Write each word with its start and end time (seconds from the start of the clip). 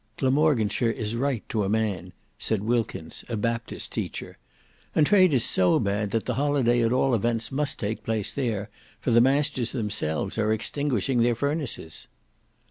"Glamorganshire 0.17 0.89
is 0.89 1.15
right 1.15 1.47
to 1.49 1.63
a 1.63 1.69
man," 1.69 2.11
said 2.39 2.63
Wilkins 2.63 3.23
a 3.29 3.37
Baptist 3.37 3.91
teacher. 3.91 4.39
"And 4.95 5.05
trade 5.05 5.31
is 5.31 5.43
so 5.45 5.79
bad 5.79 6.09
that 6.09 6.25
the 6.25 6.33
Holiday 6.33 6.81
at 6.81 6.91
all 6.91 7.13
events 7.13 7.51
must 7.51 7.79
take 7.79 8.01
place 8.03 8.33
there, 8.33 8.67
for 8.99 9.11
the 9.11 9.21
masters 9.21 9.73
themselves 9.73 10.39
are 10.39 10.51
extinguishing 10.51 11.21
their 11.21 11.35
furnaces. 11.35 12.07